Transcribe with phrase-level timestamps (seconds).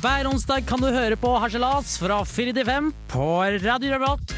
[0.00, 3.24] Hver onsdag kan du høre på Harselas fra 4 til 5 på
[3.60, 4.32] Radio Revolt.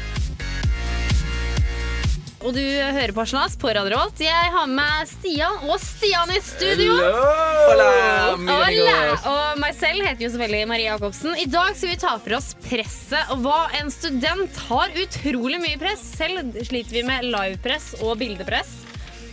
[2.43, 4.19] Og du hører på Slas på Radio Revolt.
[4.19, 6.97] Jeg har med Stian og Stian i studio.
[6.99, 7.87] Hola,
[8.33, 8.57] Hola.
[8.57, 9.23] amigos.
[9.31, 11.39] Og meg selv heter jo selvfølgelig Marie Jacobsen.
[11.39, 13.31] I dag skal vi ta for oss presset.
[13.31, 16.03] Og hva en student har utrolig mye press.
[16.19, 18.81] Selv sliter vi med livepress og bildepress.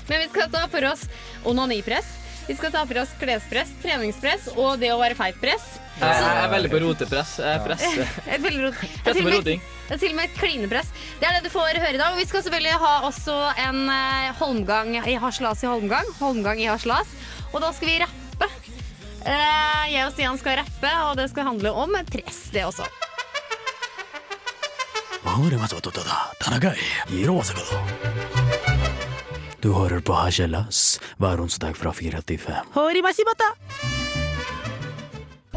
[0.06, 1.08] Men vi skal ta for oss
[1.42, 2.14] onanipress.
[2.46, 5.80] Vi skal ta for oss klespress, treningspress og det å være feit-press.
[6.00, 7.32] Jeg jeg er veldig på rotepress.
[7.44, 8.12] Jeg presser.
[8.46, 8.78] Veldig rot.
[8.80, 9.60] Det er til og på med- roting.
[9.88, 10.88] det er til og med et klinepress.
[11.20, 12.12] Det er det du får høre i dag.
[12.14, 13.36] Og vi skal selvfølgelig ha også
[13.66, 16.08] en eh, holmgang i Haslas i Holmgang.
[16.20, 17.12] Holmgang i Haslas.
[17.52, 18.48] Og da skal vi rappe.
[19.28, 22.88] Eh, jeg og Stian skal rappe, og det skal handle om press, det også.
[29.60, 32.72] Du hører på Harselas hver onsdag fra 4 til 5.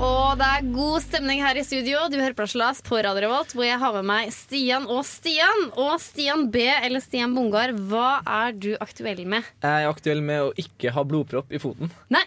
[0.03, 2.01] Og det er god stemning her i studio.
[2.11, 5.67] Du hører på Slas på Radio Revolt, hvor jeg har med meg Stian og Stian.
[5.79, 9.45] Og Stian B eller Stian Bongar, hva er du aktuell med?
[9.63, 11.93] Jeg er aktuell med å ikke ha blodpropp i foten.
[12.13, 12.23] Nei.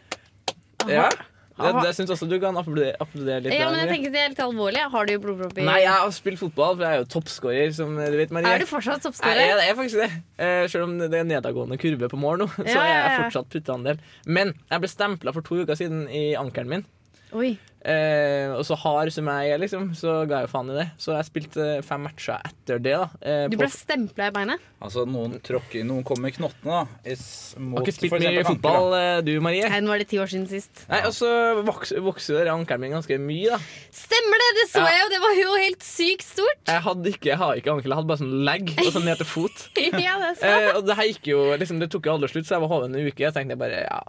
[0.89, 1.09] Ja.
[1.57, 3.55] Det, det syns også du kan applaudere, applaudere litt.
[3.57, 4.83] Ja, men jeg tenker det er litt alvorlig.
[4.93, 7.95] Har du blodpropp i Nei, jeg har spilt fotball, for jeg er jo toppskårer, som
[7.97, 8.57] du vet, Marie.
[8.57, 9.41] Er du fortsatt toppskårer?
[9.41, 10.11] jeg, jeg er faktisk det.
[10.45, 13.15] Eh, selv om det er nedadgående kurve på mål nå, så Ja, er ja, jeg
[13.17, 13.23] ja.
[13.25, 14.05] fortsatt putteandel.
[14.29, 16.87] Men jeg ble stempla for to uker siden i ankelen min.
[17.35, 17.57] Oi.
[17.87, 20.87] Eh, og så hard som jeg er, liksom, så ga jeg faen i det.
[20.99, 22.97] Så jeg spilte fem matcher etter det.
[22.99, 24.65] da eh, Du ble stempla i beinet?
[24.83, 27.15] Altså, noen tråkker, noen kommer i knottene, da.
[27.63, 29.69] Mot, Har ikke spilt mye fotball, eh, du Marie?
[29.71, 30.83] Nei, nå er det ti år siden sist.
[30.91, 31.31] Nei, Og så
[31.63, 33.61] jo den ankelen min ganske mye, da.
[33.95, 34.53] Stemmer det!
[34.57, 34.91] Det så Ja.
[34.91, 35.09] jeg jo!
[35.15, 36.63] Det var jo helt sykt stort.
[36.67, 39.23] Jeg hadde ikke, jeg har ikke ankel, jeg hadde bare sånn legg og sånn ned
[39.23, 39.69] til fot.
[40.07, 40.33] ja, det.
[40.43, 42.73] Eh, og det her gikk jo, liksom, det tok jo aldri slutt, så jeg var
[42.75, 43.23] hoven en uke.
[43.23, 44.01] Jeg tenkte bare ja,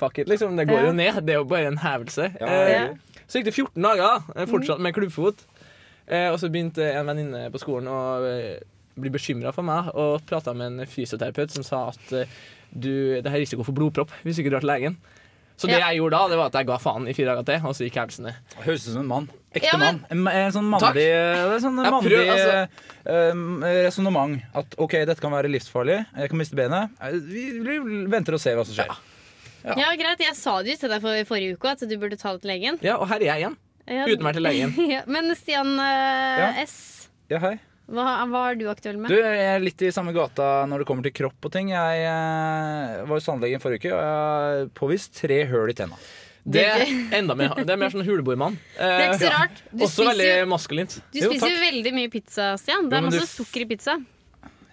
[0.00, 0.56] fuck it, liksom.
[0.58, 1.20] Det går jo ned.
[1.26, 2.30] Det er jo bare en hevelse.
[2.40, 2.94] Eh.
[3.30, 5.44] Så gikk det 14 dager, eh, fortsatt med klubbfot.
[6.10, 8.00] Eh, og så begynte en venninne på skolen å
[9.00, 12.10] bli bekymra for meg og prata med en fysioterapeut som sa at
[12.74, 12.90] du,
[13.22, 14.96] det er risiko for blodpropp hvis du ikke drar til legen.
[15.60, 15.90] Så det Ja.
[15.90, 17.84] jeg gjorde da, det var at jeg ga faen i fire dager til, og så
[17.84, 18.34] gikk hevelsen ned.
[18.64, 19.26] Høres ut som en mann.
[19.52, 20.06] Ekte Ja, men- mann.
[20.10, 21.04] En, en sånn mannlig,
[21.60, 22.68] sånn mannlig altså.
[23.04, 24.40] um, resonnement.
[24.56, 26.90] At OK, dette kan være livsfarlig, jeg kan miste benet.
[27.28, 27.76] Vi, vi
[28.08, 28.88] venter og ser hva som skjer.
[28.88, 28.96] Ja,
[29.64, 30.20] greit.
[30.24, 32.50] Jeg sa det jo til deg for, forrige uke at du burde ta det til
[32.54, 32.78] legen.
[32.84, 33.56] Ja, og her er jeg igjen.
[33.90, 34.74] Ja, Uten meg til legen.
[34.94, 36.50] ja, men Stian uh, Ja.
[36.62, 37.56] S, Ja, hei.
[37.90, 39.10] hva, hva er du aktuell med?
[39.10, 41.72] Du, jeg er litt i samme gata når det kommer til kropp og ting.
[41.74, 45.98] Jeg uh, var hos tannlegen forrige uke, og jeg har påvist tre høl i tenna.
[46.40, 48.54] Det Det er enda mer, det er mer sånn huleboermann.
[48.78, 49.58] Det er ikke så Eh, rart.
[49.74, 50.94] Du Også veldig spiser, maskulint.
[51.12, 52.86] du spiser jo veldig mye pizza, Stian.
[52.88, 53.98] Det er du masse f- sukker i pizza.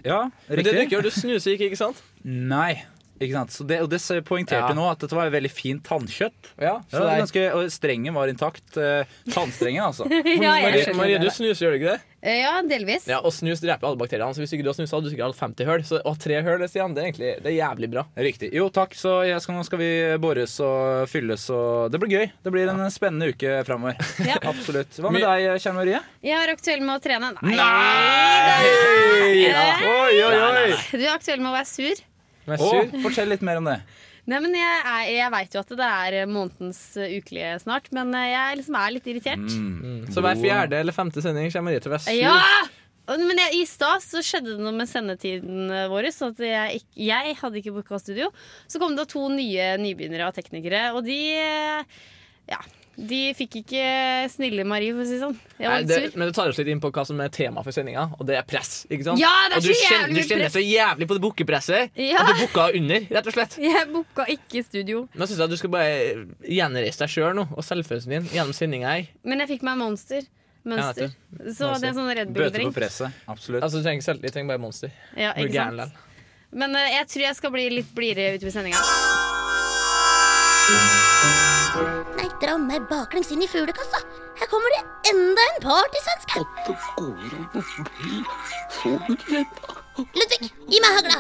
[0.06, 2.00] Ja, Men det du ikke gjør, du snuser ikke, ikke sant?
[2.24, 2.78] Nei.
[3.20, 3.50] Ikke sant?
[3.56, 4.76] Så det, og det poengterte Ja.
[4.78, 6.52] nå at dette var veldig fint tannkjøtt.
[6.62, 8.78] Ja, Så det er ganske, og strengen var intakt.
[8.78, 10.06] eh, Tannstrengen, altså.
[10.12, 10.94] ja, Marie.
[10.94, 12.02] Marie, du snuser, gjør du ikke det?
[12.22, 13.08] Eh, Ja, delvis.
[13.08, 14.34] Ja, Og snus dreper alle bakteriene.
[14.36, 15.82] Så hvis ikke du har snusa, hadde du sikkert hatt 50 høl.
[15.88, 18.04] Så å tre høl, Stian, det er egentlig det er jævlig bra.
[18.18, 18.52] Riktig.
[18.54, 18.94] Jo, takk.
[18.98, 19.90] Så jeg skal, nå skal vi
[20.22, 22.32] bores og fylles og Det blir gøy.
[22.44, 23.98] Det blir en spennende uke framover.
[24.26, 24.38] Ja.
[24.54, 24.94] Absolutt.
[24.98, 26.02] Hva med My- deg, Kjell Marie?
[26.26, 27.34] Jeg er aktuell med å trene.
[27.42, 28.62] Nei!
[29.28, 30.70] Oi, oi, oi!
[30.92, 32.04] Du er aktuell med å være sur.
[32.47, 32.81] Men sur.
[32.85, 33.78] Er fortell litt mer om det.
[34.28, 38.09] Nei, men Jeg, er- jeg veit jo at det er månedens eh, ukelige snart, men
[38.16, 39.46] eh, jeg liksom er litt irritert.
[39.53, 40.09] Mm.
[40.12, 42.18] Så hver fjerde eller femte sending kommer Marie til å være sur.
[42.18, 42.41] Ja!
[43.07, 46.09] Og- Men jeg, i stad så skjedde det noe med sendetiden eh, vår.
[46.12, 48.28] Så at jeg, ikk- jeg hadde ikke booka studio.
[48.68, 51.84] Så kom det to nye nybegynnere og teknikere, og de eh,
[52.52, 52.59] Ja.
[52.97, 53.81] De fikk ikke
[54.34, 55.35] snille Marie, for å si sånn.
[55.62, 56.18] Jeg var Nei, litt det, sur.
[56.18, 58.38] men det tar oss litt inn på hva som er tema for sendinga, og det
[58.40, 58.88] er press.
[58.90, 59.22] ikke sant?
[59.22, 60.56] Ja, det er og du så kjenner, jævlig du kjenner press.
[60.58, 62.18] så jævlig på det bookepresset Ja.
[62.24, 63.57] at du booka under, rett og slett.
[63.68, 65.03] Jeg booka ikke studio.
[65.13, 68.90] Nå syns jeg at du skal bare gjenreise deg sjøl og selvfølelsen din gjennom sendinga
[68.96, 69.06] her.
[69.24, 70.25] Men jeg fikk meg monster.
[70.68, 71.13] Mønster.
[71.38, 72.74] så så det er sånn Red Bøter på Bull-drink.
[72.75, 73.13] presset.
[73.30, 73.62] Absolutt.
[73.63, 74.91] Altså, Du trenger ikke selvtillit, du trenger bare monster.
[75.16, 75.94] Ja, Du er ikke gæren sant?
[76.51, 78.81] Men eh, jeg tror jeg skal bli litt blidere utover sendinga.
[82.38, 83.98] Dra meg baklengs inn i fuglekassa.
[84.38, 86.44] Her kommer det enda en partysvensk her.
[90.13, 91.18] Ludvig, gi meg hagla.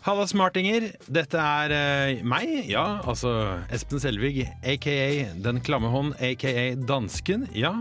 [0.00, 0.88] Halla, smartinger.
[1.06, 3.30] Dette er uh, meg, ja, altså
[3.70, 4.98] Espen Selvig, aka
[5.44, 7.46] Den klamme hånd, aka Dansken.
[7.54, 7.76] Ja.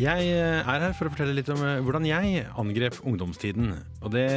[0.00, 3.74] Jeg eh, er her for å fortelle litt om eh, hvordan jeg angrep ungdomstiden.
[4.00, 4.30] Og det,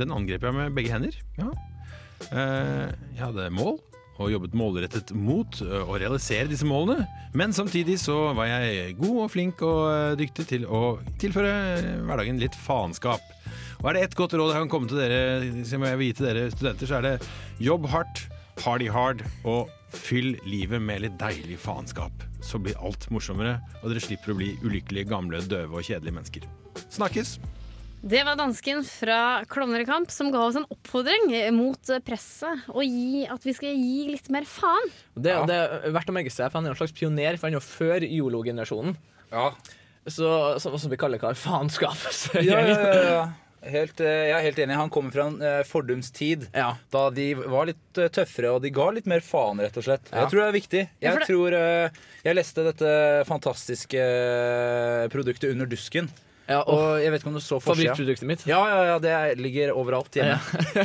[0.00, 1.18] den angrep jeg med begge hender.
[1.36, 1.50] Ja.
[2.28, 3.78] Eh, jeg hadde mål,
[4.20, 7.06] og jobbet målrettet mot eh, å realisere disse målene.
[7.36, 11.52] Men samtidig så var jeg god og flink og eh, dyktig til å tilføre
[12.04, 13.24] hverdagen litt faenskap.
[13.80, 16.16] Og er det ett godt råd jeg kan komme til dere, som jeg vil gi
[16.18, 17.14] til dere studenter, så er det
[17.64, 18.26] jobb hardt,
[18.60, 22.22] party hard og Fyll livet med litt deilig faenskap.
[22.46, 26.46] Så blir alt morsommere, og dere slipper å bli ulykkelige, gamle, døve og kjedelige mennesker.
[26.86, 27.40] Snakkes!
[28.02, 32.62] Det var dansken fra Klovner i kamp som ga oss en oppfordring mot presset.
[32.72, 34.88] Og gi, at vi skal gi litt mer faen.
[35.20, 37.58] Det, det er verdt å merke seg, for han er en slags pioner, for han
[37.58, 38.96] er jo før YOLO-generasjonen.
[39.34, 39.50] Ja,
[40.08, 40.30] Så,
[40.64, 41.34] så, som vi kaller hva?
[41.36, 42.00] Faenskap.
[42.40, 43.22] Ja, ja, ja, ja.
[43.60, 44.76] Helt, eh, jeg er helt enig.
[44.80, 46.46] Han kommer fra en eh, fordums tid.
[46.56, 46.70] Ja.
[46.88, 50.08] Da de var litt eh, tøffere, og de ga litt mer faen, rett og slett.
[50.08, 50.22] Ja.
[50.22, 50.82] Jeg tror det er viktig.
[50.88, 51.56] Ja, Jeg det- tror
[52.24, 52.94] Jeg leste dette
[53.28, 54.06] fantastiske
[55.12, 56.08] produktet Under dusken.
[56.50, 57.92] Ja, og jeg vet ikke om du så forsida.
[57.94, 58.44] favorittproduktet mitt.
[58.50, 60.38] Ja, ja, ja, det er- ligger overalt hjemme.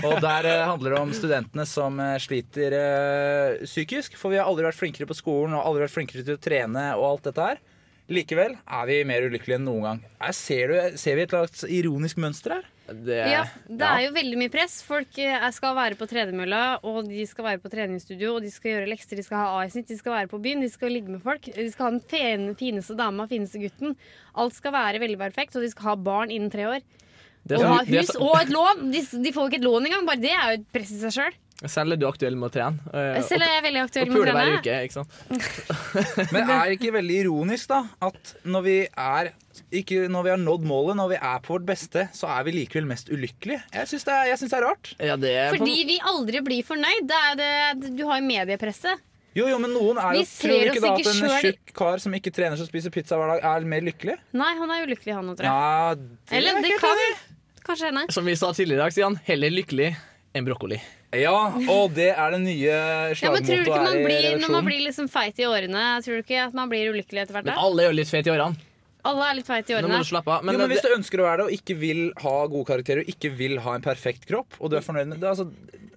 [0.06, 4.16] og der eh, handler det om studentene som eh, sliter eh, psykisk.
[4.22, 6.86] For vi har aldri vært flinkere på skolen og aldri vært flinkere til å trene
[7.00, 7.64] og alt dette her.
[8.12, 10.00] Likevel er vi mer ulykkelige enn noen gang.
[10.38, 12.66] Ser, du, ser vi et slags ironisk mønster her?
[12.86, 14.76] Det, Ja, det er jo veldig mye press.
[14.86, 18.76] Folk eh, skal være på tredemølla, og de skal være på treningsstudio, og de skal
[18.76, 21.24] gjøre lekser, de skal ha A-snitt, de skal være på byen, de skal ligge med
[21.26, 21.50] folk.
[21.50, 23.98] De skal ha den fene, fineste dama, fineste gutten.
[24.38, 26.86] Alt skal være veldig perfekt, og de skal ha barn innen tre år.
[27.46, 28.86] det, Og ha er hus så- og et lån.
[28.94, 30.06] De, de får ikke et lån engang.
[30.06, 31.34] Bare det er jo et press i seg sjøl.
[31.64, 32.82] Selv er du aktuell med å trene.
[32.92, 34.60] eh, Selv er jeg veldig og, aktuell og med å pule hver trene.
[34.60, 35.14] uke, ikke sant?
[36.36, 37.80] Men er det ikke veldig ironisk, da?
[38.10, 39.32] At når vi er
[39.76, 42.52] ikke når vi har nådd målet, når vi er på vårt beste, så er vi
[42.58, 43.62] likevel mest ulykkelige.
[43.74, 44.92] Jeg syns det, er- synes det er rart.
[45.00, 47.08] Ja, det er Fordi vi aldri blir fornøyd.
[47.08, 49.00] Det er det, du har jo mediepresset.
[49.36, 51.74] Jo, jo, men noen er Vi jo Tror du ikke da at en selv- tjukk
[51.76, 54.16] kar som ikke trener som spiser pizza hver dag, er mer lykkelig?
[54.34, 55.56] Nei, han er ulykkelig, han òg, tror jeg.
[55.56, 57.02] Ja, det Eller er det kan
[57.68, 58.06] kanskje hende.
[58.16, 59.90] Som vi sa tidligere i dag, Stian, heller lykkelig
[60.36, 60.80] enn brokkoli.
[61.22, 61.36] Ja,
[61.72, 64.54] og det er det nye Ja, men tror du slagmottoet ikke her i blir, Når
[64.58, 67.46] man blir liksom feit i årene, tror du ikke at man blir ulykkelig etter hvert?
[67.52, 68.58] Men alle er jo litt fete i årene.
[69.06, 70.02] Alle er litt feite i Nå må årene.
[70.02, 70.44] du slappe av.
[70.44, 73.04] Men, jo, men Hvis du ønsker å være det og ikke vil ha gode karakterer
[73.04, 75.46] og ikke vil ha en perfekt kropp, og du er fornøyd med det, altså,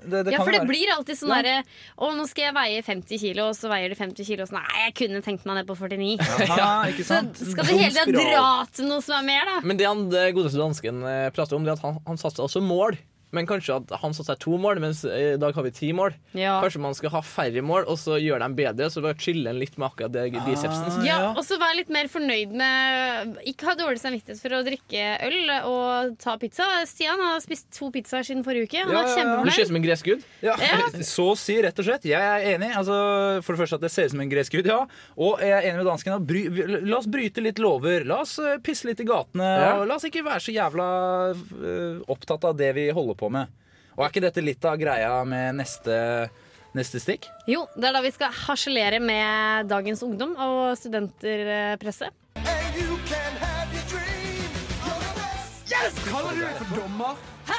[0.09, 0.69] det, det Ja, kan for det være.
[0.69, 1.39] blir alltid sånn Ja.
[1.41, 1.63] derre
[2.05, 4.45] Å, nå skal jeg veie 50 kilo, og så veier du 50 kilo.
[4.45, 6.21] Og sånn nei, jeg kunne tenkt meg ned på 49.
[6.53, 7.23] Aha, ikke Så
[7.55, 8.45] skal det hele tida dra
[8.77, 9.61] til noe som er mer, da.
[9.65, 12.45] men det han det godeste dansken eh, prater om, det er at han, han satte
[12.45, 13.01] også mål.
[13.35, 16.15] Men kanskje at han satte seg to mål, mens i dag har vi ti mål.
[16.39, 16.59] Ja.
[16.63, 18.89] Kanskje man skal ha færre mål, og så gjøre dem bedre.
[18.93, 21.05] Så bare chille litt med akkurat det bicepsen.
[21.05, 25.05] Ja, og så være litt mer fornøyd med Ikke ha dårlig samvittighet for å drikke
[25.29, 26.67] øl og ta pizza.
[26.89, 28.85] Stian har spist to pizzaer siden forrige uke.
[28.87, 29.37] Han Ja, ja, ja.
[29.45, 30.25] Du ser ut som en gressgud.
[30.45, 30.57] Ja,
[31.09, 32.09] Så å si, rett og slett.
[32.09, 32.73] Jeg er enig.
[32.79, 32.97] Altså,
[33.45, 34.81] for det første at det ser ut som en gresk gud, ja.
[35.21, 36.25] Og jeg er enig med dansken.
[36.89, 38.09] la oss bryte litt lover.
[38.09, 39.49] La oss eh, pisse litt i gatene.
[39.49, 39.71] Ja.
[39.83, 40.89] Og la oss ikke være så jævla
[41.35, 43.51] eh, opptatt av det vi holder på med.
[43.99, 46.31] Og er ikke dette litt av greia med neste,
[46.79, 47.27] neste stikk?
[47.51, 52.13] Jo, det er da vi skal harselere med dagens ungdom og studenterpresse.
[56.09, 57.15] Kaller du deg for dommer?
[57.49, 57.59] Hæ?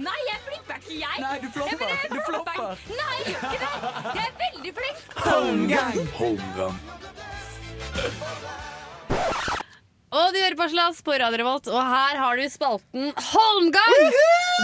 [0.00, 1.16] Nei, jeg flipper ikke, jeg.
[1.20, 1.90] Nei, du flopper.
[2.08, 2.76] Du flopper.
[2.88, 3.72] Nei, jeg gjør ikke det.
[4.16, 4.98] Jeg er veldig flink.
[10.10, 14.00] Og du hører på Slas på Radio Revolt, og her har du spalten Holmgang!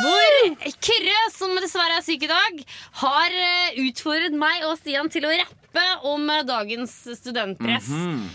[0.02, 2.58] Hvor Kyrre, som dessverre er syk i dag,
[3.04, 7.86] har eh, utfordret meg og Stian til å rappe om eh, dagens studentpress.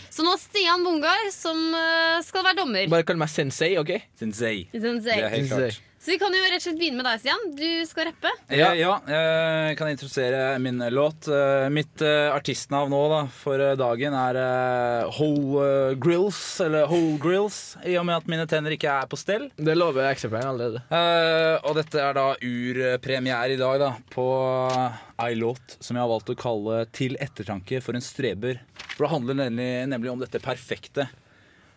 [0.07, 2.87] Så nå Stian Bungar som eh, skal være dommer.
[2.95, 3.91] Bare kall meg sensei, OK?
[4.15, 4.69] Sensei.
[4.71, 5.19] Sensei.
[5.19, 5.81] Det er helt klart.
[6.01, 7.43] Så vi kan jo rett og slett begynne med deg, Stian.
[7.53, 8.29] Du skal rappe.
[8.49, 11.27] Ja, ja jeg kan introdusere min låt.
[11.29, 16.89] Eh, Mitt eh, artistnavn nå da, for eh, dagen er eh, Whole eh, Grills, eller
[16.89, 19.45] Whole Grills, i og med at mine tenner ikke er på stell.
[19.61, 20.81] Det lover ekstrapoeng allerede.
[20.89, 24.27] Eh, og dette er da urpremiere i dag da, på
[25.21, 28.57] ei låt som jeg har valgt å kalle 'Til ettertanke for en streber'.
[28.95, 31.11] For det handler nemlig, nemlig om dette perfekte.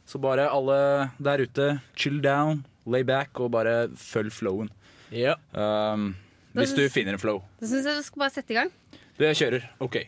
[0.04, 0.78] Så bare alle
[1.22, 4.68] der ute, chill down, lay back og bare følg flowen.
[5.14, 5.36] Ja.
[5.56, 6.12] Um,
[6.54, 7.40] hvis du finner en flow.
[7.60, 8.72] Da syns jeg du skal bare sette i gang.
[9.18, 9.64] Det kjører.
[9.82, 10.02] Ok.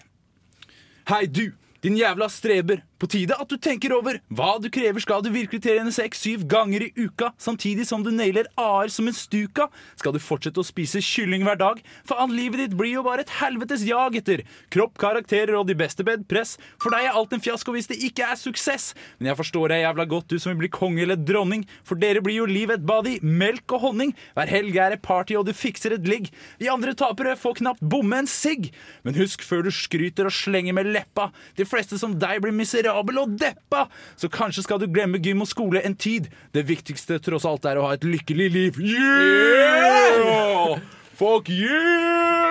[1.09, 1.49] Hei, du!
[1.85, 2.83] Din jævla streber.
[2.97, 5.03] På tide at du tenker over hva du krever.
[5.05, 9.17] Skal du virkelig trene seks-syv ganger i uka, samtidig som du nailer a-er som en
[9.17, 9.67] stuka?
[10.01, 11.83] Skal du fortsette å spise kylling hver dag?
[12.09, 15.77] For all livet ditt blir jo bare et helvetes jag etter kropp, karakterer og de
[15.77, 16.55] beste bedpress.
[16.81, 18.95] For deg er alt en fiasko hvis det ikke er suksess.
[19.19, 21.67] Men jeg forstår deg jævla godt, du som vil bli konge eller dronning.
[21.85, 24.15] For dere blir jo livet et bad i melk og honning.
[24.39, 26.33] Hver helg er det party, og du fikser et ligg.
[26.57, 28.71] Vi andre tapere får knapt bomme en sigg.
[29.05, 31.29] Men husk før du skryter og slenger med leppa.
[31.61, 32.57] De fleste som deg blir
[32.87, 33.87] miserabel og deppa.
[34.17, 36.29] Så kanskje skal du glemme gym og skole en tid.
[36.55, 38.81] Det viktigste tross alt er å ha et lykkelig liv.
[38.81, 40.79] Yeah!
[41.17, 42.46] Fuck yeah!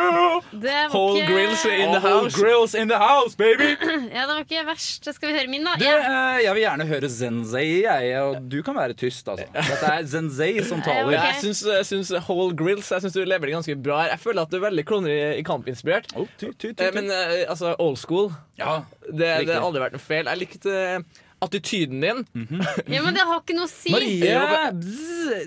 [0.52, 2.36] Det var Whole ikke, grills in the house.
[2.42, 3.70] grills in the house, baby!
[4.16, 5.08] Ja, det var ikke verst.
[5.16, 5.74] Skal vi høre min, da?
[5.80, 5.96] Du, Ja.
[5.98, 9.46] eh, jeg vil gjerne høre Zenzei, jeg, og du kan være tyst, altså.
[9.56, 11.12] Dette er Zenzei som taler.
[11.16, 11.34] Okay.
[11.34, 14.14] Jeg syns, jeg syns Whole Grills Jeg synes du lever det ganske bra her.
[14.16, 16.12] Jeg føler at du er veldig kloner i, i kampinspirert.
[16.16, 16.90] Oh, ty, ty, ty, ty.
[16.96, 20.26] Men eh, altså, old school, ja, det, det har aldri vært noe feil.
[20.32, 22.24] Jeg likte eh, attityden din.
[22.96, 23.92] ja, men det har ikke noe å si.
[23.94, 24.36] Marie,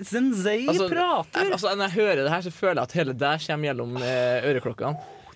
[0.07, 1.43] Zenzei Altså, prater.
[1.45, 3.97] jeg- altså, når jeg hører det her, så føler jeg at hele der kommer gjennom
[4.01, 4.95] eh, øreklokkene.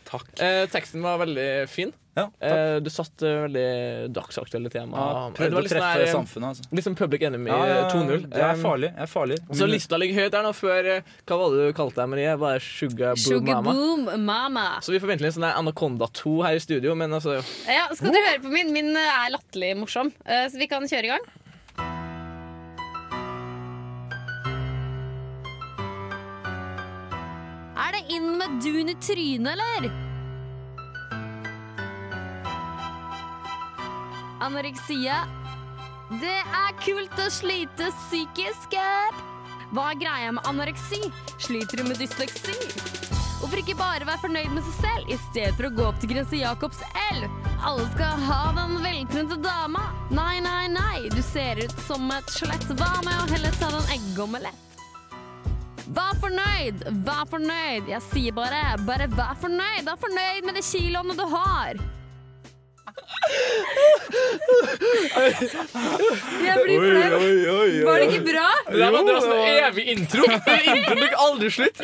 [0.10, 0.28] Takk.
[0.40, 1.94] Eh, teksten var veldig fin.
[2.14, 2.44] Ja, takk.
[2.46, 4.94] Eh, du satt eh, veldig dagsaktuelle tema.
[5.02, 6.68] Ja, prøvde var å sånn treffe her, eh, samfunnet, altså.
[6.78, 8.28] Liksom Public Enemy Ja, ja, ja, 2.0.
[8.30, 8.92] Det er farlig.
[8.94, 9.38] Jeg er farlig.
[9.58, 12.36] Så lista ligger høyt der nå før eh, Hva var det du kalte deg, Marie?
[12.44, 14.68] Bare Sugar Boom Sugar boom mama.
[14.86, 18.14] Så vi forventer litt sånn der Anaconda 2 her i studio, men altså Ja, skal
[18.14, 18.70] du høre på min?
[18.78, 21.30] Min eh, er latterlig morsom, eh, så vi kan kjøre i gang.
[27.84, 30.03] Er det inn med dun i trynet, eller?
[34.44, 35.24] Anoreksia.
[36.20, 38.76] Det er kult å slite psykisk.
[39.74, 41.00] Hva er greia med anoreksi?
[41.42, 42.58] Sliter du med dysleksi?
[43.40, 46.12] Hvorfor ikke bare være fornøyd med seg selv i stedet for å gå opp til
[46.12, 47.40] Grense Jacobs elv?
[47.64, 49.88] Alle skal ha den veltrente dama.
[50.12, 52.68] Nei, nei, nei, du ser ut som et skjelett.
[52.76, 54.80] Hva med å heller ta den eggeomelett?
[55.96, 57.92] Vær fornøyd, vær fornøyd.
[57.96, 59.84] Jeg sier bare, bare vær fornøyd.
[59.88, 61.80] Vær fornøyd med de kiloene du har.
[66.44, 67.20] Jeg blir flau.
[67.88, 68.48] Var det ikke bra?
[68.70, 70.24] Det var, det var sånn evig intro.
[70.74, 71.84] Introen tok aldri slutt.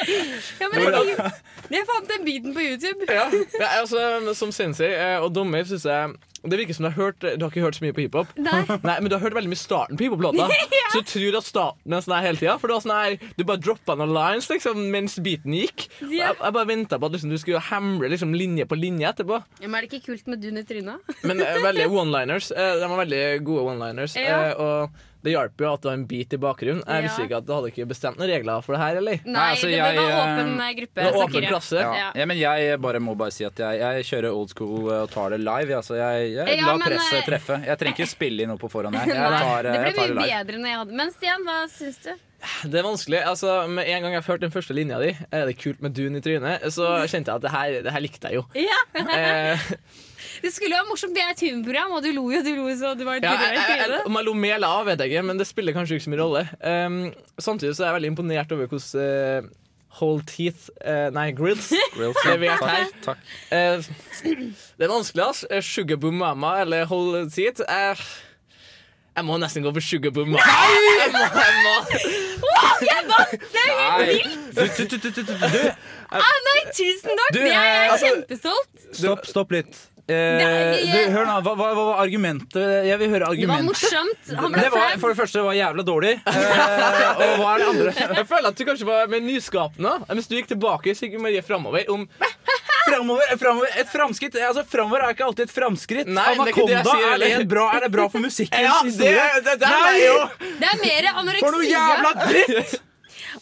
[0.60, 1.30] Ja, men jeg,
[1.76, 3.08] jeg fant den biten på YouTube.
[3.10, 3.28] Ja.
[3.60, 3.98] Ja, altså,
[4.38, 7.50] som sensei eh, og dommer syns jeg det virker som du har hørt Du har
[7.52, 8.32] ikke hørt så mye på hiphop.
[8.40, 8.62] Nei.
[8.88, 10.48] Nei, men du har hørt veldig mye starten på hiphop-låta.
[10.94, 12.56] Så du tror at starten er sånn her hele tida.
[12.62, 15.86] For det var sånn her Du bare droppa noen lines liksom mens beaten gikk.
[16.02, 16.30] Ja.
[16.32, 19.42] Jeg, jeg bare venta på at liksom, du skulle hamre liksom, linje på linje etterpå.
[19.60, 21.14] Ja, men er det ikke kult med dun i trynet?
[21.28, 22.50] Men eh, veldig one-liners.
[22.56, 24.18] Eh, de var veldig gode one-liners.
[24.18, 24.40] Ja.
[24.50, 26.84] Eh, og det hjalp jo at det var en beat i bakgrunnen.
[26.88, 27.02] Jeg Ja.
[27.08, 29.20] visste ikke at du hadde ikke bestemt noen regler for det her, eller?
[29.26, 30.96] Nei, altså, det jeg, var eh, åpen gruppe.
[30.96, 31.50] Det var åpen snakker jeg.
[31.52, 31.76] klasse.
[31.82, 31.92] Ja.
[32.00, 32.12] Ja.
[32.16, 35.12] ja, men jeg bare må bare si at jeg, jeg kjører old school eh, og
[35.12, 35.76] tar det live.
[35.82, 37.60] Altså, jeg jeg Ja, lar men, presset eh, treffe.
[37.66, 38.96] Jeg trenger ikke spille inn noe på forhånd.
[38.96, 40.98] Jeg, jeg tar, det ble mye bedre når jeg hadde.
[41.04, 42.12] Men Stian, hva syns du?
[42.64, 43.20] Det er vanskelig.
[43.28, 45.96] altså Med en gang jeg har hørt den første linja di, er det kult med
[45.98, 48.46] dun i trynet, så kjente jeg at det her, det her likte jeg jo.
[48.56, 49.60] Ja, Eh,
[50.44, 52.68] Det skulle jo være morsomt, det er et humorprogram, og du lo jo, du lo
[52.78, 55.12] så du var ja, jeg, jeg, jeg, om jeg lo med eller av, vet jeg
[55.14, 56.44] ikke, men det spiller kanskje ikke så mye rolle.
[56.64, 57.00] Um,
[57.40, 59.50] samtidig så er jeg veldig imponert over hvordan uh,
[60.00, 61.72] Whole Teeth uh, Nei, Grills
[62.30, 62.88] levert her.
[63.04, 63.24] Takk.
[63.52, 63.90] Eh,
[64.78, 65.44] det er vanskelig, ass.
[65.66, 67.64] Sugarboom Mama eller Whole Teeth.
[67.66, 68.04] Eh,
[69.20, 70.44] jeg må nesten gå for Sugar Boom Mama.
[71.00, 71.22] Jeg må,
[72.88, 73.20] jeg må.
[73.20, 74.56] helt vilt!
[74.56, 75.70] du, du, du, du, du.
[76.16, 77.32] ah, Nei, tusen takk!
[77.36, 78.86] Du, det er jeg altså- kjempestolt.
[79.00, 79.80] Stopp, stopp litt.
[80.10, 82.64] Eh, du, hør nå, hva, hva, hva var argumentet?
[82.88, 83.68] Jeg vil høre Det var argumentet.
[83.68, 84.32] morsomt.
[84.40, 86.14] Han ble Det var, for det første var jævla dårlig.
[86.26, 87.94] Eh, og hva er det andre?
[88.18, 89.92] Jeg føler at du kanskje var mer nyskapende.
[90.10, 91.86] Mens du gikk tilbake, så gikk Marie framover.
[91.94, 92.08] Om
[92.90, 96.12] Framover, framover, et framskritt altså, Framover er ikke alltid et framskritt.
[96.12, 98.66] Nei, det er ikke det jeg sier er, det bra, er det bra for musikkens
[98.66, 99.26] Ja, det, historie?
[99.48, 99.96] det, det Nei!
[99.96, 100.20] er jo
[100.60, 102.78] Det er mer For noe jævla dritt!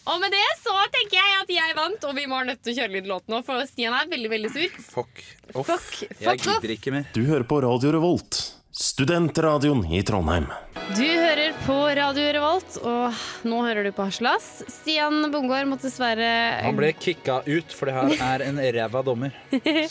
[0.08, 2.76] Og med det så tenker jeg at jeg vant, og vi må nødt til å
[2.78, 4.78] kjøre litt låt nå, for Stian er veldig, veldig sur.
[4.94, 5.22] Fuck
[5.54, 5.68] off.
[5.68, 5.88] Fuck,
[6.20, 7.08] fuck jeg gidder ikke mer.
[7.16, 8.40] Du hører på Radio Revolt,
[8.72, 10.48] studentradioen i Trondheim.
[10.96, 14.46] Du hører på Radio Revolt, og nå hører du på Haslas.
[14.72, 16.28] Stian Bongård måtte dessverre
[16.64, 19.34] Han ble kicka ut, for det her er en ræva dommer.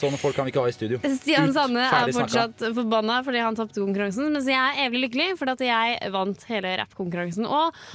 [0.01, 0.99] Sånne folk kan vi ikke ha i studio.
[1.19, 2.73] Stian Ut, Sanne er fortsatt snakka.
[2.79, 6.73] forbanna fordi han tapte konkurransen, mens jeg er evig lykkelig fordi at jeg vant hele
[6.81, 7.45] rappkonkurransen.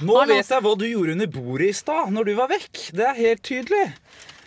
[0.07, 2.85] Nå vet jeg hva du gjorde under bordet i stad, når du var vekk.
[2.95, 3.85] Det er helt tydelig.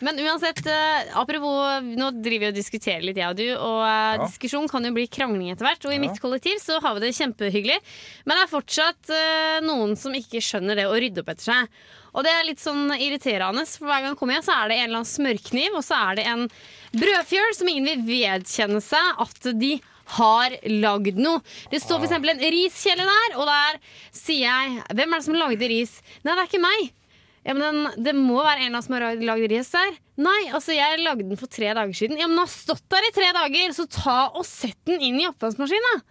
[0.05, 3.47] Men uansett, eh, apropos Nå driver vi og diskuterer litt, jeg og du.
[3.57, 4.26] Og eh, Ja.
[4.26, 5.85] diskusjon kan jo bli krangling etter hvert.
[5.87, 6.00] Og i Ja.
[6.05, 7.79] mitt kollektiv så har vi det kjempehyggelig.
[8.26, 11.69] Men det er fortsatt eh, noen som ikke skjønner det å rydde opp etter seg.
[12.17, 14.76] Og det er litt sånn irriterende, for hver gang jeg kommer hjem, så er det
[14.76, 16.47] en eller annen smørkniv, og så er det en
[16.97, 19.75] brødfjøl som ingen vil vedkjenne seg at de
[20.17, 21.41] har lagd noe.
[21.71, 22.12] Det står f.eks.
[22.12, 23.81] en riskjele der, og der
[24.15, 26.00] sier jeg Hvem er det som lagde ris?
[26.25, 26.93] Nei, det er ikke meg.
[27.47, 29.97] Ja, men den, Det må være en av oss som har lagd ris der.
[30.19, 32.19] Nei, altså jeg lagde den for tre dager siden.
[32.19, 35.21] Ja, men den har stått der i tre dager, så ta og sett den inn
[35.23, 36.03] i oppvaskmaskinen.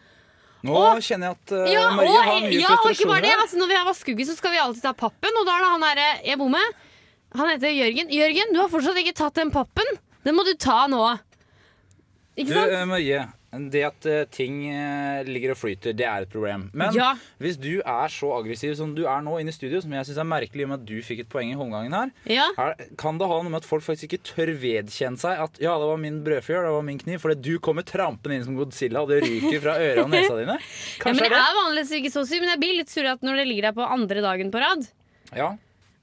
[0.65, 3.35] Nå kjenner jeg at uh, Ja, Marie og, har mye ja, og ikke bare det.
[3.35, 5.41] Altså, når vi har vaskeuke, så skal vi alltid ta pappen.
[5.41, 6.83] Og da er det han derre jeg bor med.
[7.35, 8.11] Han heter Jørgen.
[8.15, 9.97] Jørgen, du har fortsatt ikke tatt den pappen.
[10.25, 11.03] Den må du ta nå.
[12.39, 12.71] Ikke sant?
[12.71, 13.25] Du, Marie.
[13.71, 16.69] Det at eh, ting eh, ligger og flyter, det er et problem.
[16.73, 17.13] Men Ja.
[17.39, 20.17] hvis du er så aggressiv som du er nå inne i studio, som jeg syns
[20.21, 22.47] er merkelig i og med at du fikk et poeng i håndgangen her, Ja.
[22.57, 25.77] er, kan det ha noe med at folk faktisk ikke tør vedkjenne seg at ja,
[25.79, 29.01] det var min brødfjør, det var min kniv, fordi du kommer trampende inn som Godzilla,
[29.01, 30.57] og det ryker fra øra og nesa dine?
[30.99, 33.05] ja, men det jeg er er vanligvis ikke så sur, men jeg blir litt sur
[33.07, 34.87] at når det ligger der på andre dagen på rad.
[35.35, 35.53] Ja.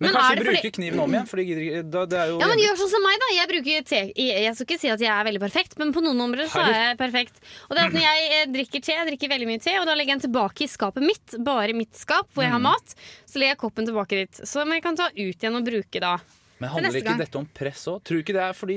[0.02, 1.44] Men, Men kanskje bruke fordi- kniven om igjen, Fordi
[1.92, 3.28] Det er jo Ja, men Gjør sånn som meg, da.
[3.37, 6.21] Jeg, bruker te jeg, skal ikke si at jeg er veldig perfekt, men på noen
[6.26, 7.38] områder så er jeg perfekt.
[7.71, 9.87] Og det er at Når jeg eh, drikker te, jeg drikker veldig mye te, og
[9.87, 12.94] da legger jeg den tilbake i skapet mitt, bare mitt skap, hvor jeg har mat,
[13.26, 14.42] så legger jeg koppen tilbake dit.
[14.49, 16.16] Som jeg kan ta ut igjen og bruke da.
[16.62, 17.21] Men handler ikke gang.
[17.23, 18.00] dette om press òg?
[18.07, 18.76] Tror du ikke det er fordi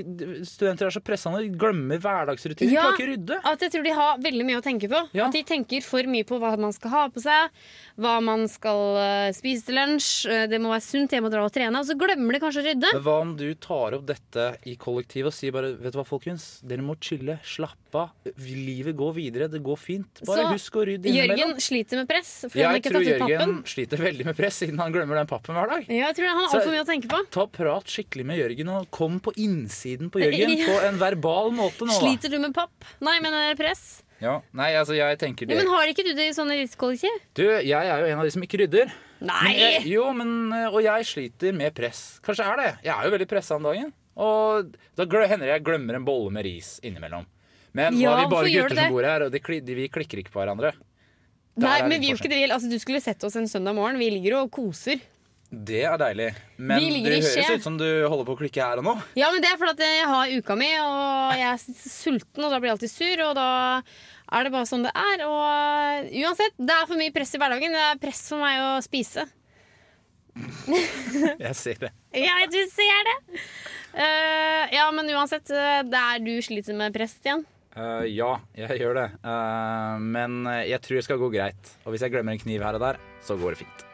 [0.50, 1.42] studenter er så pressende?
[1.46, 2.74] De glemmer hverdagsrutiner.
[2.74, 2.86] Ja.
[2.90, 3.40] Klarer ikke rydde.
[3.52, 5.02] At jeg tror de har veldig mye å tenke på.
[5.16, 5.28] Ja.
[5.30, 7.56] At de tenker for mye på hva man skal ha på seg,
[8.02, 11.46] hva man skal eh, spise til lunsj, eh, det må være sunt, jeg må dra
[11.46, 11.80] og trene.
[11.80, 12.94] Og så glemmer de kanskje å rydde.
[12.98, 16.06] Men hva om du tar opp dette i kollektivet og sier bare Vet du hva,
[16.08, 16.60] folkens?
[16.66, 17.38] Dere må chille.
[17.46, 18.12] Slappe av.
[18.42, 19.48] Livet går videre.
[19.52, 20.22] Det går fint.
[20.26, 21.40] Bare Så husk å rydde innimellom.
[21.40, 23.56] Jørgen sliter med press Jeg ikke tror Jørgen pappen.
[23.70, 25.86] sliter veldig med press siden han glemmer den pappen hver dag.
[25.92, 27.22] Ja, jeg tror han har altfor mye å tenke på.
[27.36, 31.88] Ta Prat skikkelig med Jørgen, og kom på innsiden på Jørgen på en verbal måte
[31.88, 31.96] nå.
[31.98, 32.88] Sliter du med papp?
[33.04, 34.02] Nei, men eh, press.
[34.24, 34.38] Ja.
[34.56, 35.58] Nei, altså, jeg tenker det.
[35.60, 37.18] men har ikke du det i sånne kollektiv?
[37.36, 38.94] Du, jeg er jo en av de som ikke rydder.
[39.20, 39.52] Men Nei!
[39.60, 42.22] jeg, jo, men, eh, og jeg sliter med press.
[42.24, 42.72] Kanskje er det.
[42.88, 43.92] Jeg er jo veldig pressa om dagen.
[44.16, 47.28] Og da hender jeg glemmer en bolle med ris innimellom.
[47.76, 50.32] Men nå er vi bare gutter som bor her, og de, de, vi klikker ikke
[50.32, 50.72] på hverandre.
[51.56, 52.40] Der nei, men vi gjør ikke det.
[52.48, 54.00] Altså, du skulle sett oss en søndag morgen.
[54.00, 55.04] Vi ligger og koser.
[55.50, 56.32] Det er deilig.
[56.58, 58.96] Men det høres ut som du holder på å klikke her og nå.
[59.20, 62.60] Ja, men det er fordi jeg har uka mi, og jeg er sulten, og da
[62.60, 63.48] blir jeg alltid sur, og da
[64.36, 65.26] er det bare sånn det er.
[65.30, 67.78] Og uansett, det er for mye press i hverdagen.
[67.78, 69.28] Det er press for meg å spise.
[71.46, 71.96] Jeg ser det.
[72.18, 73.18] Ja, du ser det!
[73.96, 77.46] Uh, ja, men uansett, eh, det er du sliter med press, Stian.
[77.76, 79.06] Uh, ja, jeg gjør det.
[79.24, 81.74] Uh, men eh, jeg tror det skal gå greit.
[81.84, 83.86] Og hvis jeg glemmer en kniv her og der, så går det fint.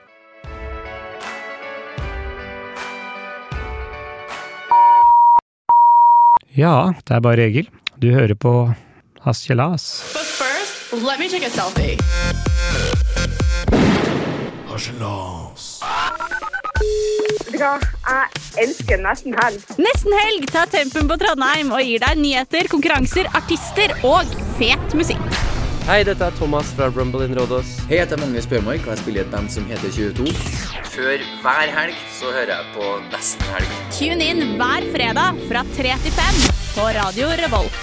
[6.55, 7.69] Ja, det er bare Egil.
[8.01, 8.51] Du hører på
[9.23, 10.03] Hasjelas.
[10.11, 11.97] But first, let me take a selfie.
[17.61, 19.63] Jeg elsker nesten helg.
[19.79, 24.27] Nesten helg tar tempen på Trondheim og gir deg nyheter, konkurranser, artister og
[24.59, 25.20] fet musikk.
[25.91, 27.71] Hei, dette er Thomas fra Rumble in Rådås.
[27.89, 30.29] Hei, jeg heter Magnus Bjørmark, og jeg spiller i et band som heter 22.
[30.93, 33.73] Før hver helg så hører jeg på Nesten helg.
[33.97, 36.39] Tune inn hver fredag fra 3 til 5
[36.77, 37.81] på Radio Revolt.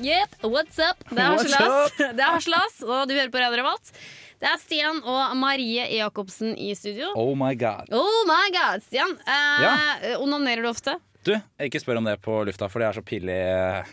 [0.00, 1.04] Yep, what's up?
[1.10, 3.92] Det er Harselas, det er Harselas, og du hører på Radio Revolt.
[4.40, 7.12] Det er Stian og Marie Jacobsen i studio.
[7.18, 7.92] Oh my god.
[7.92, 9.12] Oh my god, Stian.
[9.20, 10.16] Eh, Ja.
[10.22, 10.96] Onanerer du ofte?
[11.28, 11.34] Du,
[11.66, 13.38] ikke spør om det på lufta, for det er så pillig.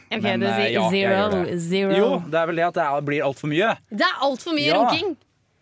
[0.09, 1.95] Ok, Men, du eh, sier ja, zero, zero.
[1.99, 3.73] Jo, det er vel det at det er, blir altfor mye.
[3.91, 4.81] Det er altfor mye Ja.
[4.81, 5.15] runking.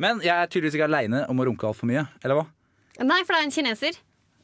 [0.03, 2.07] Men jeg er tydeligvis ikke aleine om å runke altfor mye.
[2.23, 2.47] Eller hva?
[3.03, 3.99] Nei, for det er en kineser.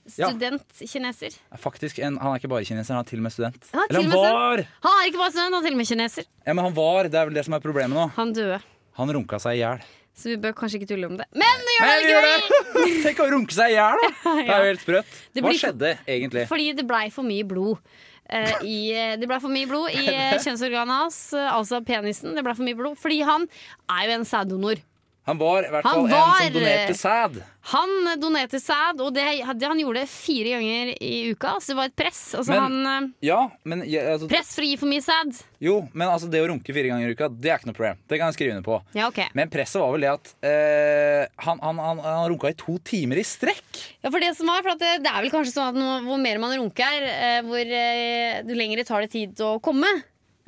[0.09, 1.35] Student-kineser.
[1.61, 3.67] Faktisk, en, Han er ikke bare kineser, han er til og med student.
[3.73, 4.63] Han er Eller han var!
[4.85, 6.25] Han er ikke bare student, han er til og med kineser.
[6.47, 8.07] Ja, men han var, Det er vel det som er problemet nå.
[8.15, 8.59] Han døde.
[8.99, 9.83] Han runka seg i hjel.
[10.19, 11.25] Så vi bør kanskje ikke tulle om det.
[11.39, 12.59] Men det gjør det det!
[13.05, 14.09] Tenk å runke seg i hjel, da!
[14.35, 15.17] Det er jo helt sprøtt.
[15.39, 16.43] Hva skjedde egentlig?
[16.51, 17.79] Fordi det blei for mye blod.
[18.29, 18.77] eh, i,
[19.21, 22.35] det ble for mye blod i eh, kjønnsorganet hans, eh, altså penisen.
[22.35, 23.47] Det ble for mye blod Fordi han
[23.95, 24.83] er jo en sæddonor.
[25.29, 27.39] Han var i hvert fall fall en som donerte sæd.
[27.69, 29.25] Han donerte sæd, og det,
[29.61, 31.51] det han gjorde fire ganger i uka.
[31.61, 32.21] Så det var et press.
[32.39, 35.43] Altså Men- han, eh, Ja, men altså, press for å gi for mye sæd.
[35.61, 37.99] Jo, men altså det å runke fire ganger i uka, det er ikke noe problem.
[38.09, 38.79] Det kan jeg skrive under på.
[38.97, 39.27] Ja, okay.
[39.37, 43.25] Men presset var vel det at eh, han, han, han, runka i to timer i
[43.27, 43.83] strekk.
[44.01, 45.99] Ja, for Det som var, for at det, det er vel kanskje sånn at noe,
[46.07, 49.91] hvor mer man runker, eh, hvor eh, lengre tar det tid å komme.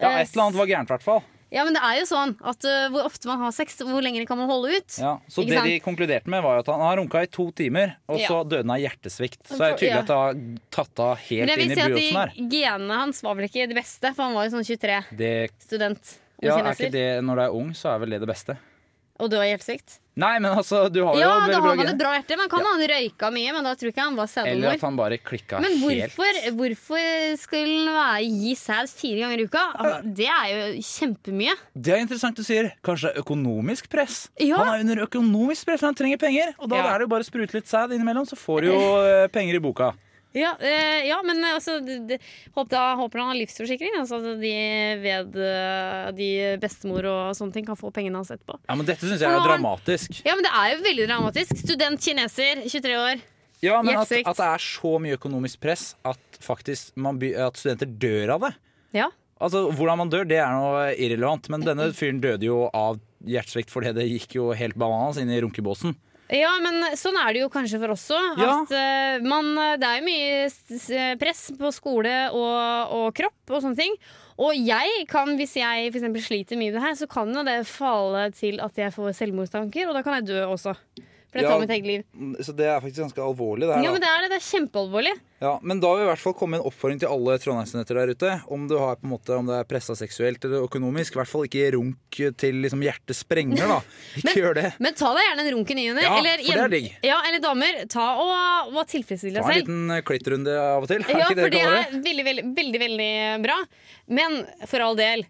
[0.02, 1.22] Ja, Eh, Et eller annet var gærent, i hvert fall.
[1.52, 4.24] Ja, men det er jo sånn at uh, hvor ofte man har sex, hvor lenge
[4.28, 4.96] kan man holde ut?
[5.02, 5.68] Ja, så det sant?
[5.68, 8.30] de konkluderte med, var jo at han har runka i to timer, og Ja.
[8.32, 9.42] så døde han av hjertesvikt.
[9.50, 10.40] Så er det tydelig at det har
[10.72, 13.50] tatt av Men helt jeg vil inn i si at de genene hans var vel
[13.50, 15.34] ikke det beste, for han var jo sånn 23 Det,
[15.68, 16.14] student.
[16.42, 18.56] Og ja, er ikke det Når du er ung, så er vel det det beste.
[19.22, 20.00] Og du har hjertesvikt?
[20.22, 22.36] Nei, men altså, du har jo Ja, da har bra man et bra hjerte.
[22.40, 25.18] Men kan han røyka mye, men da tror ikke han var Eller at han bare
[25.24, 26.12] klikka Men helt.
[26.18, 29.64] hvorfor, hvorfor skulle han gi sæd fire ganger i uka?
[29.78, 31.56] Altså, Det er jo kjempemye.
[31.80, 32.74] Det er interessant du sier.
[32.84, 34.28] Kanskje økonomisk press?
[34.42, 34.58] Ja.
[34.60, 36.54] Han er under økonomisk press, for han trenger penger.
[36.60, 36.88] Og da Ja.
[36.96, 39.56] er det jo bare å sprute litt sæd innimellom, så får du jo eh, penger
[39.56, 39.94] i boka.
[40.38, 42.18] Ja, eh, ja men altså de,
[42.56, 43.98] håper, jeg, håper han har livsforsikring.
[44.00, 44.54] Altså de
[45.04, 46.30] ved eh, de
[46.62, 48.60] bestemor og sånne ting kan få pengene hans etterpå.
[48.64, 50.22] Ja, men dette syns jeg er dramatisk.
[50.28, 51.56] Ja, men det er jo veldig dramatisk.
[51.66, 53.24] Student kineser, 23 år.
[53.62, 57.92] Ja, men at, at det er så mye økonomisk press at faktisk man, at studenter
[58.02, 58.56] dør av det.
[58.98, 59.12] Ja.
[59.42, 61.50] Altså, Hvordan man dør, det er noe irrelevant.
[61.54, 65.40] Men denne fyren døde jo av hjertesvikt fordi det gikk jo helt bananas inn i
[65.44, 65.94] runkebossen.
[66.32, 68.40] Ja, men sånn er det jo kanskje for oss òg.
[68.40, 68.58] Ja.
[68.62, 73.80] At eh, man Det er jo mye press på skole og, og kropp og sånne
[73.80, 73.98] ting.
[74.42, 77.60] Og jeg kan, hvis jeg for sliter mye med det her, så kan jo det
[77.70, 80.74] falle til at jeg får selvmordstanker, og da kan jeg dø også.
[81.32, 81.52] For det Ja.
[81.54, 82.02] tar mitt eget liv.
[82.44, 83.64] Så det er faktisk ganske alvorlig.
[83.70, 84.30] Det Ja, men det er det.
[84.34, 85.14] Det er kjempealvorlig.
[85.42, 88.32] Ja, men da vil i hvert fall komme en oppfordring til alle trondheimsstudenter der ute.
[88.52, 91.32] Om du har på en måte, om det er pressa seksuelt eller økonomisk, i hvert
[91.32, 93.80] fall ikke runk til liksom hjertet sprenger, da.
[94.22, 94.68] Ikke gjør det.
[94.84, 96.04] Men ta deg gjerne en runk i ny og ne.
[96.06, 96.92] Ja, eller, for det er digg.
[97.08, 97.82] Ja, eller damer.
[97.90, 101.02] Ta og, og tilfredsstill Ta en liten eh, klittrunde av og til.
[101.10, 103.12] Ja, ikke det for det er veldig, veldig, veldig, veldig
[103.48, 103.58] bra.
[104.12, 105.26] Men for all del,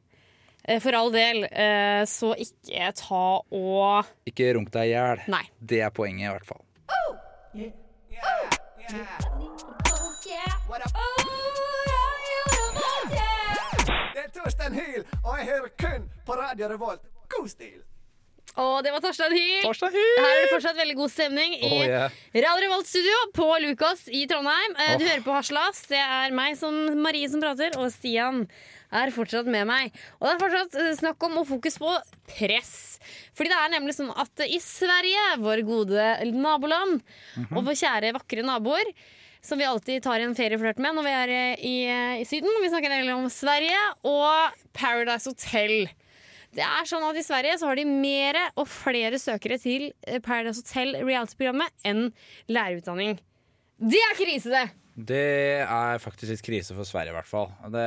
[0.80, 5.24] for all del, eh, så ikke ta og Ikke runk deg i hjel.
[5.60, 6.62] Det er poenget, i hvert fall.
[14.14, 17.02] Det er Torstein Hyl, og jeg hører kun på Radio Revolt.
[17.30, 17.82] God stil!
[18.60, 19.62] Og det var Torstein Hyl.
[19.64, 20.18] Torstein Hyl!
[20.20, 22.18] Her er det fortsatt veldig god stemning i Oh, yeah.
[22.36, 24.76] Radio Revolt Studio på Lukas i Trondheim.
[24.76, 25.10] Eh, Du Oh.
[25.10, 25.80] hører på Haslas.
[25.88, 28.48] Det er meg som Marie som prater, og Stian
[28.92, 29.94] er fortsatt med meg.
[30.20, 31.94] Og det er fortsatt eh, snakk om og fokus på
[32.28, 33.00] press.
[33.34, 37.02] Fordi det er nemlig sånn at i Sverige, vår gode naboland,
[37.38, 37.56] Mhm.
[37.58, 38.84] og vår kjære, vakre naboer,
[39.42, 42.52] som vi alltid tar en ferieflørt med når vi er i, i Syden.
[42.62, 45.88] Vi snakker en del om Sverige og Paradise Hotel.
[46.56, 50.20] Det er sånn at I Sverige så har de mer og flere søkere til eh,
[50.24, 52.10] Paradise Hotel reality-programmet enn
[52.52, 53.18] lærerutdanning.
[53.82, 54.68] Det er krise, det!
[54.92, 57.48] Det er faktisk litt krise for Sverige, i hvert fall.
[57.72, 57.84] Det,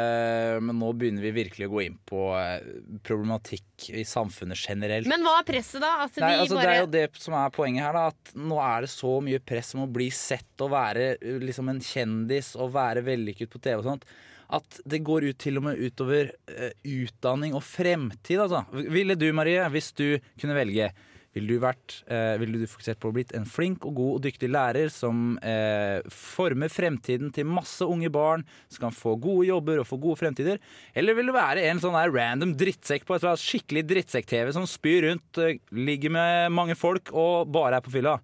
[0.65, 2.65] men nå begynner vi virkelig å gå inn på eh,
[3.05, 5.09] problematikk i samfunnet generelt.
[5.11, 6.09] Men hva er presset, da?
[6.09, 7.99] Nei, de altså, bare Det er jo det som er poenget her.
[7.99, 11.37] Da, at Nå er det så mye press om å bli sett og være uh,
[11.45, 14.09] liksom en kjendis og være vellykket på TV og sånt.
[14.53, 18.43] At det går ut til og med utover uh, utdanning og fremtid.
[18.45, 18.65] Altså.
[18.73, 20.07] Ville du, Marie, hvis du
[20.41, 20.93] kunne velge
[21.35, 24.51] ville du, vært, eh, du fokusert på å blitt en flink og god og dyktig
[24.55, 29.89] lærer som eh, former fremtiden til masse unge barn som kan få gode jobber og
[29.89, 30.63] få gode fremtider?
[30.95, 35.09] Eller vil du være en sånn der random drittsekk på et skikkelig drittsekk-TV som spyr
[35.09, 38.21] rundt, eh, ligger med mange folk og bare er på fylla?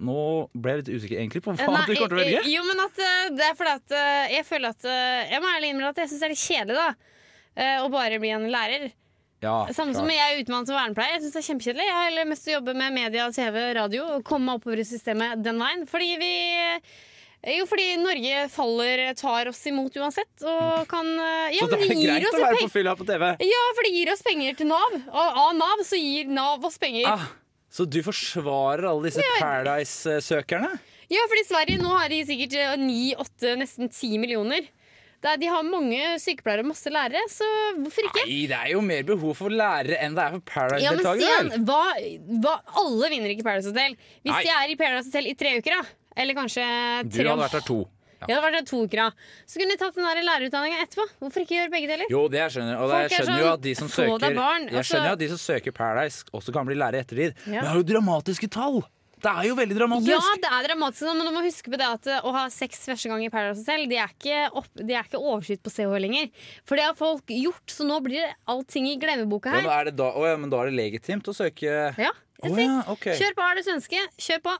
[0.00, 0.16] Nå
[0.56, 2.38] ble jeg litt usikker egentlig på hva Nei, du kommer til å velge.
[2.40, 5.42] eh, Jo, men at eh, det er fordi at eh, jeg føler at eh, Jeg
[5.44, 6.88] må ærlig innrømme at jeg syns det er litt kjedelig, da.
[7.60, 8.86] eh, Å bare bli en lærer.
[9.44, 11.14] Ja, Samme som jeg er utmannet som vernepleier.
[11.16, 11.84] Jeg synes det er kjempekjedelig.
[11.88, 14.84] Jeg har heller mest å jobbe med media, TV, radio og komme meg oppover i
[14.84, 15.86] systemet den veien.
[15.88, 16.32] Fordi vi
[17.56, 20.28] jo, fordi Norge faller, tar oss imot uansett.
[20.44, 23.30] Og kan eh, ja, Så det er greit å være på fylla på TV?
[23.48, 24.98] Ja, for det gir oss penger til Nav.
[25.08, 27.08] Og av Nav så gir Nav oss penger.
[27.08, 27.24] Ah,
[27.70, 30.72] så du forsvarer alle disse Paradise-søkerne?
[31.10, 34.68] Ja, for i Sverige nå har de sikkert eh, ni, åtte, nesten ti millioner.
[35.20, 38.22] Er, de har mange sykepleiere og masse lærere, så hvorfor ikke?
[38.24, 41.62] Nei, det er jo mer behov for lærere enn det er for Ja, men Paradise-deltakere.
[41.68, 41.82] Hva,
[42.46, 43.98] hva, alle vinner ikke Paradise Hotel.
[44.24, 44.42] Hvis Nei.
[44.46, 46.68] de er i Paradise Hotel i tre uker, da, eller kanskje
[47.10, 47.82] Du hadde vært der to.
[48.20, 49.10] Ja, det hadde vært der to uker, da.
[49.48, 51.06] Så kunne de tatt den der lærerutdanninga etterpå.
[51.24, 52.06] Hvorfor ikke gjøre begge deler?
[52.12, 52.76] Jo, det jeg skjønner.
[52.76, 55.08] Og det, jeg er skjønner jo sånn, at de som søker barn, Jeg altså- skjønner
[55.08, 57.36] jo at de som søker Paradise, også kan bli lærere i ettertid.
[57.46, 57.60] Ja.
[57.60, 58.82] Men det er jo dramatiske tall!
[59.20, 60.08] Det er jo veldig dramatisk.
[60.14, 62.86] Ja, det er dramatisk, men du må huske på det at uh, å ha sex
[62.88, 65.98] første gang i Paradise Hotel, det er ikke, opp, det er ikke overskytt på CH
[66.00, 66.30] lenger.
[66.64, 69.68] For det har folk gjort, så nå blir det allting i glemmeboka Ja, her.
[69.80, 72.56] er det da, å, ja, men da er det legitimt å søke Ja, jeg Å,
[72.56, 73.18] ja, okay.
[73.20, 74.00] Kjør på, er du svenske?
[74.16, 74.56] Kjør på.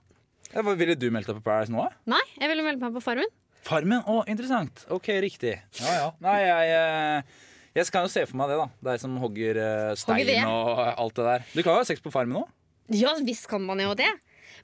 [0.52, 1.88] Ja, Ville du meldt deg på Paradise nå?
[2.10, 3.32] Nei, jeg ville melde meg på Farmen.
[3.66, 4.02] Farmen?
[4.08, 4.84] Å, interessant.
[4.92, 5.56] Ok, riktig.
[5.80, 6.08] Ja, ja.
[6.24, 7.36] Nei, jeg eh,
[7.80, 8.68] Jeg skal jo se for meg det, da.
[8.90, 11.46] Deg som hogger eh, stein og alt det der.
[11.52, 12.48] Du kan jo ha sex på Farmen òg.
[12.90, 14.10] Ja, visst kan man jo det.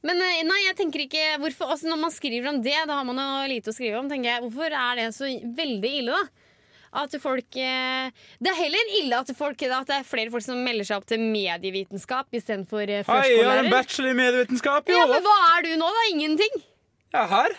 [0.06, 3.06] Men eh, nei, jeg tenker ikke hvorfor, altså Når man skriver om det, da har
[3.08, 4.10] man jo lite å skrive om.
[4.10, 5.30] tenker jeg Hvorfor er det så
[5.60, 6.42] veldig ille, da?
[6.96, 10.60] At folk eh, Det er heller ille at, folk, at det er flere folk som
[10.64, 13.24] melder seg opp til medievitenskap istedenfor førskolelærer.
[13.24, 15.00] Hei, jeg har en bachelor i medievitenskap, jo!
[15.00, 16.04] Ja, men hva er du nå, da?
[16.12, 16.60] Ingenting.
[17.12, 17.58] Jeg er her.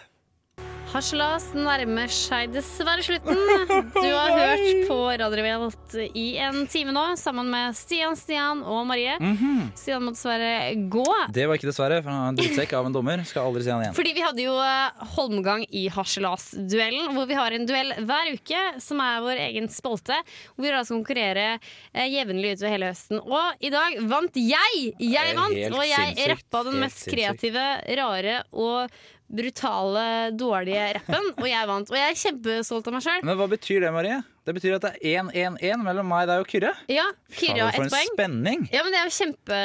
[0.88, 3.36] Harselas nærmer seg dessverre slutten.
[3.98, 8.86] Du har hørt på Radio Revolt i en time nå, sammen med Stian, Stian og
[8.88, 9.18] Marie.
[9.20, 9.66] Mhm.
[9.78, 11.04] Stian må dessverre gå.
[11.36, 13.24] Det var ikke dessverre, for han er en drittsekk av en dommer.
[13.28, 13.98] Skal aldri se han igjen.
[13.98, 18.64] Fordi vi hadde jo eh, Holmgang i Harselas-duellen, hvor vi har en duell hver uke,
[18.84, 20.22] som er vår egen spalte.
[20.56, 23.20] Hvor vi da skal konkurrere eh, jevnlig utover hele høsten.
[23.28, 24.88] Og i dag vant jeg!
[25.04, 27.68] Jeg vant, og jeg rappa den mest kreative,
[28.00, 28.88] rare og
[29.28, 31.30] brutale, dårlige rappen.
[31.38, 31.92] Og jeg vant.
[31.92, 33.24] Og jeg er kjempestolt av meg sjøl.
[33.28, 34.22] Men hva betyr det, Marie?
[34.48, 36.70] Det betyr at det er 1-1-1 mellom meg, deg og Kyrre.
[36.88, 37.04] Ja,
[37.36, 38.12] Kyrre har ett en poeng.
[38.14, 38.62] spenning!
[38.72, 39.58] Ja, men det er jo kjempe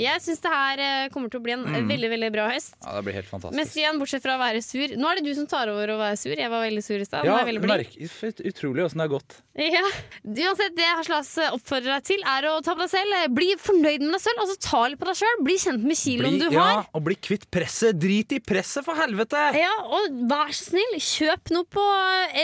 [0.00, 1.88] Jeg syns det her eh, kommer til å bli en Mm.
[1.90, 2.72] veldig veldig bra høst.
[2.80, 3.76] Ja, Det blir helt Men fantastisk.
[3.76, 6.16] igjen, bortsett fra å være sur Nå er det du som tar over å være
[6.16, 6.32] sur.
[6.36, 7.24] Jeg var veldig sur i stad.
[7.26, 9.36] Ja, er merk, utrolig åssen det har gått.
[9.56, 9.82] Ja.
[10.24, 13.34] Uansett, det Haslas oppfordrer deg til, er å ta på deg selv.
[13.34, 15.44] Bli fornøyd med deg selv, altså ta litt på deg sjøl.
[15.44, 16.86] Bli kjent med kiloen Bli, du ja, har.
[16.94, 17.98] og bli kvitt presset.
[17.98, 19.40] Drit i presset, for helvete!
[19.56, 21.84] Ja, og vær så snill, kjøp noe på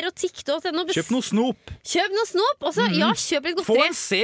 [0.00, 0.86] erotikk.no.
[0.92, 1.61] Kjøp noe snop.
[1.82, 4.20] Kjøp noe snop, og så ja, kjøp litt Få en C!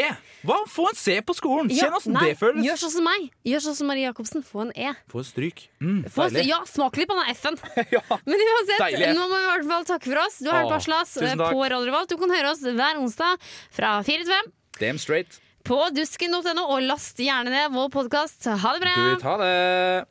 [0.47, 0.61] Hva?
[0.71, 1.71] Få en C på skolen!
[1.75, 2.63] Ja, Kjenn åssen det føles.
[2.67, 3.25] Gjør sånn som meg.
[3.51, 4.45] Gjør sånn som Marie Jacobsen.
[4.47, 4.93] Få en E.
[5.11, 5.65] Få en stryk.
[5.83, 7.59] Mm, Få, ja, smak litt på den F-en.
[8.31, 10.39] Men uansett, Deilig nå må vi i hvert fall takke for oss.
[10.39, 12.13] Du har hørt på Aslas eh, på Radio Revolt.
[12.15, 13.43] Du kan høre oss hver onsdag
[13.75, 14.53] fra fire til fem.
[14.79, 15.41] Damn straight.
[15.67, 18.47] på dusken.no, og last gjerne ned vår podkast.
[18.47, 18.95] Ha det bra!
[18.95, 20.07] Du, ta det.